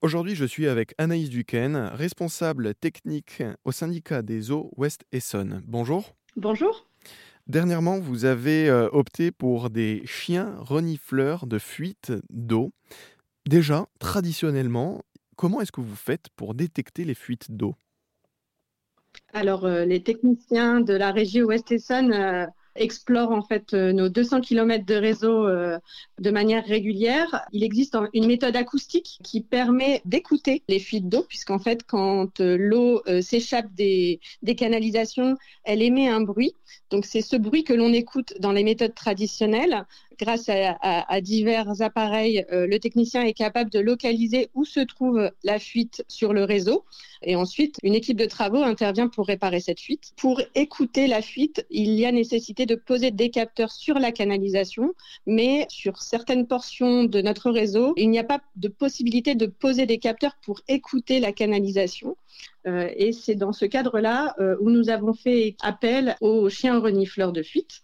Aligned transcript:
Aujourd'hui, 0.00 0.36
je 0.36 0.44
suis 0.44 0.68
avec 0.68 0.94
Anaïs 0.98 1.28
Duquesne, 1.28 1.90
responsable 1.92 2.72
technique 2.76 3.42
au 3.64 3.72
syndicat 3.72 4.22
des 4.22 4.52
eaux 4.52 4.70
Ouest 4.76 5.04
Essonne. 5.10 5.60
Bonjour. 5.66 6.14
Bonjour. 6.36 6.86
Dernièrement, 7.48 7.98
vous 7.98 8.24
avez 8.24 8.68
euh, 8.68 8.88
opté 8.92 9.32
pour 9.32 9.70
des 9.70 10.02
chiens 10.04 10.54
renifleurs 10.58 11.48
de 11.48 11.58
fuite 11.58 12.12
d'eau. 12.30 12.70
Déjà, 13.48 13.88
traditionnellement, 13.98 15.02
comment 15.34 15.60
est-ce 15.60 15.72
que 15.72 15.80
vous 15.80 15.96
faites 15.96 16.28
pour 16.36 16.54
détecter 16.54 17.02
les 17.02 17.14
fuites 17.14 17.50
d'eau? 17.50 17.74
Alors, 19.32 19.64
euh, 19.64 19.84
les 19.84 20.04
techniciens 20.04 20.80
de 20.80 20.94
la 20.94 21.10
région 21.10 21.46
Ouest-Essonne 21.46 22.12
euh, 22.12 22.46
explorent 22.78 23.32
en 23.32 23.42
fait 23.42 23.74
euh, 23.74 23.92
nos 23.92 24.08
200 24.08 24.40
km 24.40 24.84
de 24.84 24.94
réseau 24.94 25.46
de 25.48 26.30
manière 26.30 26.64
régulière. 26.64 27.46
Il 27.52 27.62
existe 27.62 27.96
une 28.12 28.26
méthode 28.26 28.56
acoustique 28.56 29.18
qui 29.22 29.40
permet 29.40 30.02
d'écouter 30.04 30.62
les 30.68 30.78
fuites 30.78 31.08
d'eau, 31.08 31.24
puisqu'en 31.28 31.58
fait, 31.58 31.82
quand 31.84 32.40
l'eau 32.40 33.02
s'échappe 33.20 33.72
des, 33.74 34.20
des 34.42 34.54
canalisations, 34.54 35.36
elle 35.64 35.82
émet 35.82 36.08
un 36.08 36.20
bruit. 36.20 36.54
Donc, 36.90 37.04
c'est 37.04 37.22
ce 37.22 37.36
bruit 37.36 37.64
que 37.64 37.74
l'on 37.74 37.92
écoute 37.92 38.34
dans 38.40 38.52
les 38.52 38.64
méthodes 38.64 38.94
traditionnelles 38.94 39.84
grâce 40.18 40.48
à, 40.48 41.20
divers 41.20 41.80
appareils, 41.80 42.44
euh, 42.52 42.66
le 42.66 42.78
technicien 42.78 43.22
est 43.22 43.32
capable 43.32 43.70
de 43.70 43.78
localiser 43.78 44.50
où 44.54 44.64
se 44.64 44.80
trouve 44.80 45.30
la 45.44 45.58
fuite 45.58 46.04
sur 46.08 46.32
le 46.32 46.44
réseau. 46.44 46.84
Et 47.22 47.36
ensuite, 47.36 47.76
une 47.82 47.94
équipe 47.94 48.16
de 48.16 48.26
travaux 48.26 48.62
intervient 48.62 49.08
pour 49.08 49.26
réparer 49.26 49.60
cette 49.60 49.80
fuite. 49.80 50.12
Pour 50.16 50.40
écouter 50.54 51.06
la 51.06 51.22
fuite, 51.22 51.66
il 51.70 51.90
y 51.90 52.06
a 52.06 52.12
nécessité 52.12 52.66
de 52.66 52.74
poser 52.74 53.10
des 53.10 53.30
capteurs 53.30 53.72
sur 53.72 53.98
la 53.98 54.12
canalisation, 54.12 54.94
mais 55.26 55.66
sur 55.68 56.02
certaines 56.02 56.46
portions 56.46 57.04
de 57.04 57.20
notre 57.20 57.50
réseau, 57.50 57.94
il 57.96 58.10
n'y 58.10 58.18
a 58.18 58.24
pas 58.24 58.40
de 58.56 58.68
possibilité 58.68 59.34
de 59.34 59.46
poser 59.46 59.86
des 59.86 59.98
capteurs 59.98 60.36
pour 60.42 60.60
écouter 60.68 61.20
la 61.20 61.32
canalisation. 61.32 62.16
Euh, 62.66 62.90
et 62.96 63.12
c'est 63.12 63.34
dans 63.34 63.52
ce 63.52 63.64
cadre-là 63.64 64.34
euh, 64.38 64.56
où 64.60 64.70
nous 64.70 64.90
avons 64.90 65.14
fait 65.14 65.56
appel 65.62 66.16
aux 66.20 66.48
chiens 66.48 66.78
renifleurs 66.78 67.32
de 67.32 67.42
fuite. 67.42 67.82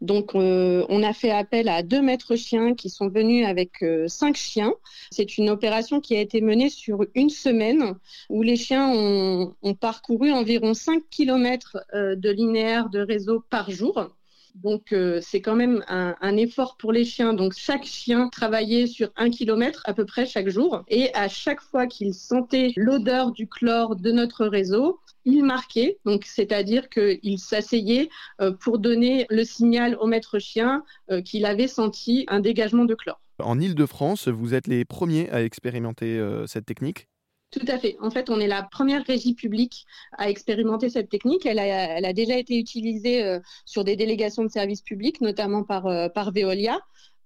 Donc, 0.00 0.34
euh, 0.34 0.84
on 0.88 1.02
a 1.02 1.12
fait 1.12 1.30
appel 1.30 1.68
à 1.68 1.82
deux 1.82 2.00
maîtres 2.00 2.36
chiens 2.36 2.74
qui 2.74 2.88
sont 2.88 3.08
venus 3.08 3.46
avec 3.46 3.82
euh, 3.82 4.08
cinq 4.08 4.36
chiens. 4.36 4.72
C'est 5.10 5.36
une 5.36 5.50
opération 5.50 6.00
qui 6.00 6.16
a 6.16 6.20
été 6.20 6.40
menée 6.40 6.70
sur 6.70 7.04
une 7.14 7.30
semaine 7.30 7.94
où 8.28 8.42
les 8.42 8.56
chiens 8.56 8.88
ont, 8.88 9.54
parcouru 9.80 10.32
environ 10.32 10.74
5 10.74 11.02
km 11.10 11.78
euh, 11.94 12.16
de 12.16 12.30
linéaire 12.30 12.90
de 12.90 13.00
réseau 13.00 13.42
par 13.50 13.70
jour. 13.70 14.10
Donc, 14.54 14.94
c'est 15.20 15.40
quand 15.40 15.54
même 15.54 15.84
un, 15.88 16.36
effort 16.36 16.76
pour 16.76 16.92
les 16.92 17.04
chiens. 17.04 17.34
Donc, 17.34 17.54
chaque 17.56 17.84
chien 17.84 18.28
travaillait 18.28 18.86
sur 18.86 19.10
un 19.16 19.30
kilomètre 19.30 19.82
à 19.86 19.94
peu 19.94 20.04
près 20.04 20.26
chaque 20.26 20.48
jour. 20.48 20.84
Et 20.88 21.12
à 21.14 21.28
chaque 21.28 21.60
fois 21.60 21.86
qu'ils 21.86 22.14
sentaient 22.14 22.72
l'odeur 22.76 23.32
du 23.32 23.48
chlore 23.48 23.96
de 23.96 24.12
notre 24.12 24.46
réseau, 24.46 25.00
il 25.24 25.44
marquait, 25.44 25.98
donc 26.04 26.24
c'est-à-dire 26.24 26.88
qu'il 26.88 27.38
s'asseyait 27.38 28.08
euh, 28.40 28.52
pour 28.52 28.78
donner 28.78 29.26
le 29.30 29.44
signal 29.44 29.96
au 30.00 30.06
maître 30.06 30.38
chien 30.38 30.82
euh, 31.10 31.20
qu'il 31.20 31.44
avait 31.44 31.68
senti 31.68 32.24
un 32.28 32.40
dégagement 32.40 32.84
de 32.84 32.94
chlore. 32.94 33.20
En 33.38 33.58
Ile-de-France, 33.58 34.28
vous 34.28 34.54
êtes 34.54 34.66
les 34.66 34.84
premiers 34.84 35.30
à 35.30 35.42
expérimenter 35.42 36.18
euh, 36.18 36.46
cette 36.46 36.66
technique 36.66 37.08
tout 37.50 37.66
à 37.66 37.78
fait. 37.78 37.96
En 38.00 38.10
fait, 38.10 38.30
on 38.30 38.38
est 38.38 38.46
la 38.46 38.62
première 38.62 39.04
régie 39.04 39.34
publique 39.34 39.84
à 40.16 40.30
expérimenter 40.30 40.88
cette 40.88 41.08
technique. 41.08 41.46
Elle 41.46 41.58
a, 41.58 42.12
déjà 42.12 42.36
été 42.38 42.58
utilisée 42.58 43.38
sur 43.64 43.84
des 43.84 43.96
délégations 43.96 44.44
de 44.44 44.50
services 44.50 44.82
publics, 44.82 45.20
notamment 45.20 45.64
par, 45.64 46.12
par 46.12 46.32
Veolia. 46.32 46.78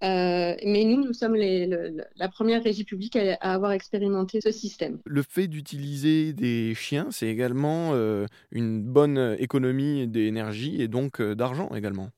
Euh, 0.05 0.55
mais 0.65 0.85
nous, 0.85 1.03
nous 1.03 1.13
sommes 1.13 1.37
la 1.37 2.29
première 2.29 2.63
régie 2.63 2.85
publique 2.85 3.17
à, 3.17 3.37
avoir 3.41 3.73
expérimenté 3.73 4.41
ce 4.41 4.51
système. 4.51 4.99
Le 5.07 5.23
fait 5.23 5.47
d'utiliser 5.47 6.33
des 6.33 6.75
chiens, 6.75 7.09
c'est 7.11 7.29
également 7.29 7.91
euh, 7.93 8.27
une 8.51 8.83
bonne 8.83 9.37
économie 9.39 10.07
d'énergie 10.07 10.83
et 10.83 10.89
donc 10.89 11.21
euh, 11.21 11.35
d'argent 11.35 11.71
également. 11.75 12.11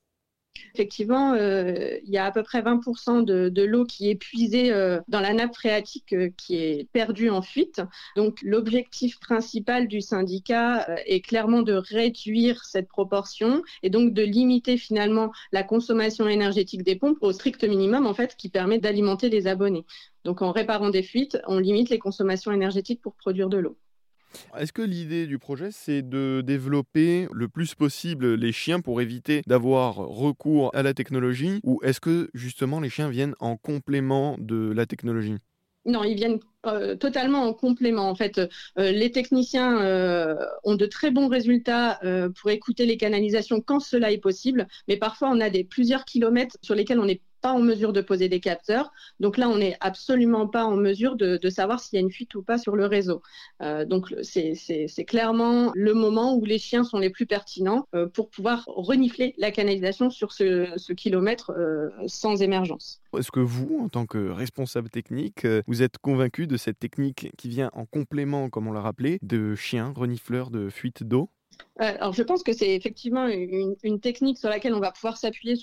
Effectivement, 0.74 1.32
euh, 1.32 1.98
il 2.04 2.10
y 2.10 2.18
a 2.18 2.24
à 2.24 2.32
peu 2.32 2.42
près 2.42 2.62
20% 2.62 3.24
de, 3.24 3.62
l'eau 3.62 3.84
qui 3.84 4.10
est 4.10 4.14
puisée 4.14 4.72
euh, 4.72 5.00
dans 5.08 5.20
la 5.20 5.32
nappe 5.32 5.54
phréatique 5.54 6.12
euh, 6.12 6.30
qui 6.36 6.56
est 6.56 6.88
perdue 6.92 7.30
en 7.30 7.42
fuite. 7.42 7.80
Donc 8.16 8.38
l'objectif 8.42 9.18
principal 9.20 9.88
du 9.88 10.00
syndicat 10.00 10.86
est 11.06 11.20
clairement 11.20 11.62
de 11.62 11.74
réduire 11.74 12.64
cette 12.64 12.88
proportion 12.88 13.62
et 13.82 13.90
donc 13.90 14.12
de 14.12 14.22
limiter 14.22 14.76
finalement 14.76 15.32
la 15.52 15.62
consommation 15.62 16.28
énergétique 16.28 16.82
des 16.82 16.96
pompes 16.96 17.18
au 17.20 17.32
strict 17.32 17.64
minimum 17.64 18.06
en 18.06 18.14
fait 18.14 18.36
qui 18.36 18.48
permet 18.48 18.78
d'alimenter 18.78 19.28
les 19.28 19.46
abonnés. 19.46 19.84
Donc 20.24 20.42
en 20.42 20.52
réparant 20.52 20.90
des 20.90 21.02
fuites, 21.02 21.38
on 21.46 21.58
limite 21.58 21.88
les 21.88 21.98
consommations 21.98 22.52
énergétiques 22.52 23.00
pour 23.00 23.14
produire 23.14 23.48
de 23.48 23.58
l'eau. 23.58 23.76
Est-ce 24.58 24.72
que 24.72 24.82
l'idée 24.82 25.26
du 25.26 25.38
projet, 25.38 25.70
c'est 25.70 26.02
de 26.02 26.42
développer 26.44 27.28
le 27.32 27.48
plus 27.48 27.74
possible 27.74 28.34
les 28.34 28.52
chiens 28.52 28.80
pour 28.80 29.00
éviter 29.00 29.42
d'avoir 29.46 29.96
recours 29.96 30.70
à 30.74 30.82
la 30.82 30.94
technologie 30.94 31.60
ou 31.62 31.80
est-ce 31.82 32.00
que 32.00 32.30
justement 32.34 32.80
les 32.80 32.90
chiens 32.90 33.08
viennent 33.08 33.34
en 33.40 33.56
complément 33.56 34.36
de 34.38 34.72
la 34.74 34.86
technologie? 34.86 35.38
Non, 35.86 36.02
ils 36.02 36.16
viennent 36.16 36.40
euh, 36.66 36.96
totalement 36.96 37.44
en 37.44 37.54
complément. 37.54 38.10
En 38.10 38.16
fait, 38.16 38.38
euh, 38.38 38.48
les 38.76 39.12
techniciens 39.12 39.80
euh, 39.82 40.34
ont 40.64 40.74
de 40.74 40.86
très 40.86 41.12
bons 41.12 41.28
résultats 41.28 42.00
pour 42.40 42.50
écouter 42.50 42.86
les 42.86 42.96
canalisations 42.96 43.60
quand 43.60 43.80
cela 43.80 44.10
est 44.10 44.18
possible, 44.18 44.66
mais 44.88 44.96
parfois 44.96 45.30
on 45.30 45.40
a 45.40 45.48
des 45.48 45.64
plusieurs 45.64 46.04
kilomètres 46.04 46.56
sur 46.62 46.74
lesquels 46.74 46.98
on 46.98 47.04
n'est 47.04 47.20
en 47.44 47.60
mesure 47.60 47.92
de 47.92 48.00
poser 48.00 48.28
des 48.28 48.40
capteurs. 48.40 48.92
Donc 49.20 49.36
là, 49.36 49.48
on 49.48 49.58
n'est 49.58 49.76
absolument 49.80 50.46
pas 50.46 50.64
en 50.64 50.76
mesure 50.76 51.16
de, 51.16 51.38
savoir 51.48 51.80
s'il 51.80 51.96
y 51.96 51.98
a 51.98 52.00
une 52.00 52.10
fuite 52.10 52.34
ou 52.34 52.42
pas 52.42 52.58
sur 52.58 52.76
le 52.76 52.86
réseau. 52.86 53.22
Euh, 53.62 53.84
donc 53.84 54.14
c'est 54.22 55.04
clairement 55.06 55.72
le 55.74 55.94
moment 55.94 56.34
où 56.34 56.44
les 56.44 56.58
chiens 56.58 56.84
sont 56.84 56.98
les 56.98 57.10
plus 57.10 57.26
pertinents 57.26 57.86
euh, 57.94 58.06
pour 58.08 58.28
pouvoir 58.28 58.64
renifler 58.66 59.34
la 59.38 59.50
canalisation 59.50 60.10
sur 60.10 60.32
ce, 60.32 60.92
kilomètre 60.92 61.52
euh, 61.56 61.88
sans 62.06 62.42
émergence. 62.42 63.00
Est-ce 63.16 63.30
que 63.30 63.40
vous, 63.40 63.80
en 63.82 63.88
tant 63.88 64.06
que 64.06 64.30
responsable 64.30 64.90
technique, 64.90 65.46
vous 65.66 65.82
êtes 65.82 65.98
convaincu 65.98 66.46
de 66.46 66.56
cette 66.56 66.78
technique 66.78 67.30
qui 67.38 67.48
vient 67.48 67.70
en 67.72 67.86
complément, 67.86 68.50
comme 68.50 68.66
on 68.66 68.72
l'a 68.72 68.80
rappelé, 68.80 69.18
de 69.22 69.54
chiens 69.54 69.92
renifleurs 69.96 70.50
de 70.50 70.68
fuite 70.68 71.02
d'eau? 71.02 71.30
Alors, 71.78 72.14
je 72.14 72.22
pense 72.22 72.42
que 72.42 72.54
c'est 72.54 72.74
effectivement 72.74 73.28
une, 73.28 74.00
technique 74.00 74.38
sur 74.38 74.48
laquelle 74.48 74.74
on 74.74 74.80
va 74.80 74.92
pouvoir 74.92 75.18
s'appuyer 75.18 75.56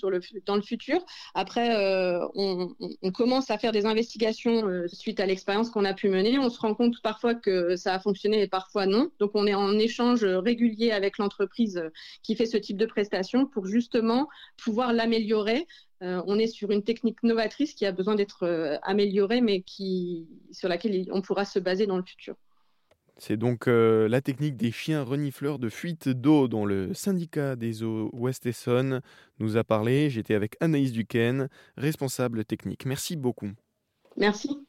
dans 0.46 0.54
le 0.56 0.62
futur. 0.62 1.04
Après, 1.34 1.74
euh, 1.76 2.24
on, 2.34 2.74
commence 3.12 3.50
à 3.50 3.58
faire 3.58 3.72
des 3.72 3.84
investigations 3.84 4.66
euh, 4.68 4.86
suite 4.86 5.18
à 5.18 5.26
l'expérience 5.26 5.70
qu'on 5.70 5.84
a 5.84 5.92
pu 5.92 6.08
mener. 6.08 6.38
On 6.38 6.50
se 6.50 6.60
rend 6.60 6.74
compte 6.74 7.02
parfois 7.02 7.34
que 7.34 7.74
ça 7.74 7.94
a 7.94 7.98
fonctionné 7.98 8.42
et 8.42 8.48
parfois 8.48 8.86
non. 8.86 9.10
Donc, 9.18 9.32
on 9.34 9.46
est 9.46 9.54
en 9.54 9.76
échange 9.76 10.24
régulier 10.24 10.92
avec 10.92 11.18
l'entreprise 11.18 11.82
qui 12.22 12.36
fait 12.36 12.46
ce 12.46 12.58
type 12.58 12.76
de 12.76 12.86
prestation 12.86 13.46
pour 13.46 13.66
justement 13.66 14.28
pouvoir 14.56 14.92
l'améliorer. 14.92 15.66
on 16.00 16.38
est 16.38 16.46
sur 16.46 16.70
une 16.70 16.84
technique 16.84 17.22
novatrice 17.22 17.74
qui 17.74 17.86
a 17.86 17.92
besoin 17.92 18.14
d'être 18.14 18.78
améliorée, 18.82 19.40
mais 19.40 19.64
sur 20.52 20.68
laquelle 20.68 21.06
on 21.10 21.22
pourra 21.22 21.44
se 21.44 21.58
baser 21.58 21.86
dans 21.86 21.96
le 21.96 22.04
futur. 22.04 22.36
C'est 23.16 23.36
donc 23.36 23.68
euh, 23.68 24.08
la 24.08 24.20
technique 24.20 24.56
des 24.56 24.72
chiens 24.72 25.02
renifleurs 25.02 25.58
de 25.58 25.68
fuite 25.68 26.08
d'eau 26.08 26.48
dont 26.48 26.66
le 26.66 26.92
syndicat 26.94 27.54
des 27.54 27.82
eaux 27.82 28.10
Ouest 28.12 28.46
Essonne 28.46 29.00
nous 29.38 29.56
a 29.56 29.64
parlé. 29.64 30.10
J'étais 30.10 30.34
avec 30.34 30.56
Anaïs 30.60 30.92
Duquesne, 30.92 31.48
responsable 31.76 32.44
technique. 32.44 32.86
Merci 32.86 33.16
beaucoup. 33.16 33.50
Merci. 34.16 34.66